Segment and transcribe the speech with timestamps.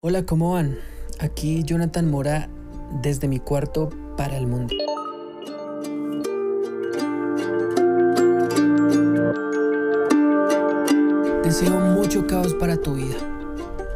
[0.00, 0.78] Hola, ¿cómo van?
[1.18, 2.48] Aquí Jonathan Mora
[3.02, 4.72] desde mi cuarto para el mundo.
[11.42, 13.16] Deseo mucho caos para tu vida.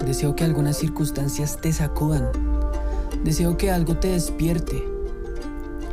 [0.04, 2.32] Deseo que algunas circunstancias te sacudan.
[3.22, 4.82] Deseo que algo te despierte.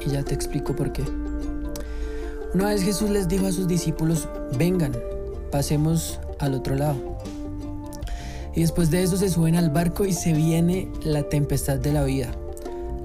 [0.04, 1.04] Y ya te explico por qué.
[2.56, 4.94] Una vez Jesús les dijo a sus discípulos, vengan,
[5.52, 7.20] pasemos al otro lado.
[8.56, 12.04] Y después de eso se suben al barco y se viene la tempestad de la
[12.04, 12.32] vida.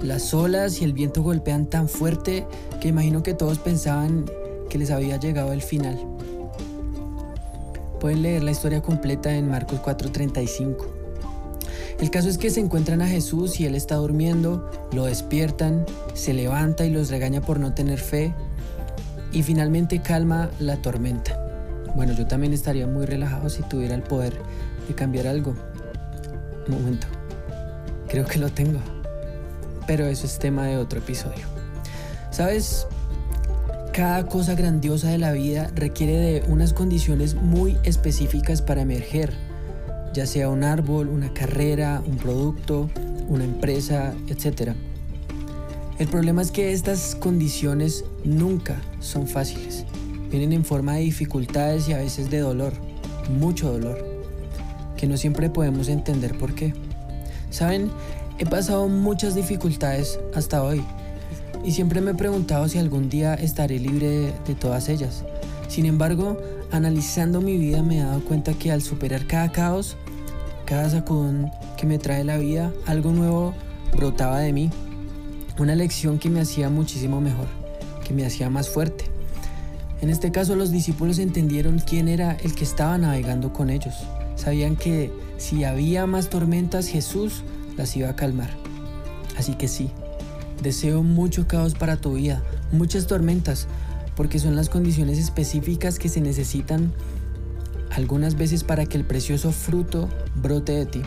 [0.03, 2.47] Las olas y el viento golpean tan fuerte
[2.81, 4.27] que imagino que todos pensaban
[4.69, 5.99] que les había llegado el final.
[8.01, 10.87] Pueden leer la historia completa en Marcos 4:35.
[12.01, 16.35] El caso es que se encuentran a Jesús y él está durmiendo, lo despiertan, se
[16.35, 18.35] levanta y los regaña por no tener fe
[19.33, 21.41] y finalmente calma la tormenta.
[21.95, 24.35] Bueno, yo también estaría muy relajado si tuviera el poder
[24.89, 25.55] de cambiar algo.
[26.69, 27.07] Un momento.
[28.09, 28.81] Creo que lo tengo.
[29.87, 31.45] Pero eso es tema de otro episodio.
[32.31, 32.87] ¿Sabes?
[33.93, 39.33] Cada cosa grandiosa de la vida requiere de unas condiciones muy específicas para emerger,
[40.13, 42.91] ya sea un árbol, una carrera, un producto,
[43.29, 44.73] una empresa, etc.
[45.99, 49.85] El problema es que estas condiciones nunca son fáciles.
[50.29, 52.73] Vienen en forma de dificultades y a veces de dolor,
[53.29, 54.14] mucho dolor
[54.97, 56.75] que no siempre podemos entender por qué.
[57.51, 57.91] Saben,
[58.39, 60.83] he pasado muchas dificultades hasta hoy
[61.65, 65.25] y siempre me he preguntado si algún día estaré libre de, todas ellas.
[65.69, 66.37] Sin embargo,
[66.71, 69.97] analizando mi vida me he dado cuenta que al superar cada caos,
[70.67, 73.55] cada sacudón que me trae la vida, algo nuevo
[73.97, 74.71] brotaba de mí.
[75.59, 77.47] Una lección que me hacía muchísimo mejor,
[78.07, 79.07] que me hacía más fuerte.
[80.03, 83.95] En este caso los discípulos entendieron quién era el que estaba navegando con ellos.
[84.37, 87.43] Sabían que si había más tormentas, Jesús
[87.77, 88.51] las iba a calmar.
[89.37, 89.91] Así que sí,
[90.63, 92.43] deseo mucho caos para tu vida,
[92.73, 93.67] muchas tormentas,
[94.17, 96.93] porque son las condiciones específicas que se necesitan
[97.91, 101.03] algunas veces para que el precioso fruto brote de ti.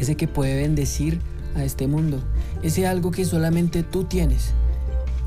[0.00, 1.20] Ese que puede bendecir
[1.56, 2.20] a este mundo,
[2.62, 4.52] ese algo que solamente tú tienes.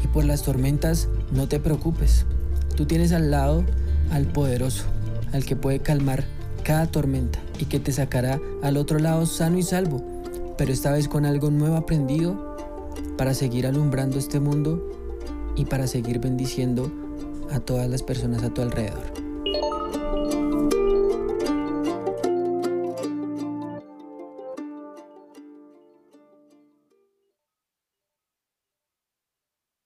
[0.03, 2.25] Y por las tormentas no te preocupes.
[2.75, 3.63] Tú tienes al lado
[4.11, 4.85] al poderoso,
[5.31, 6.25] al que puede calmar
[6.63, 10.03] cada tormenta y que te sacará al otro lado sano y salvo,
[10.57, 12.55] pero esta vez con algo nuevo aprendido
[13.17, 14.89] para seguir alumbrando este mundo
[15.55, 16.91] y para seguir bendiciendo
[17.51, 19.20] a todas las personas a tu alrededor.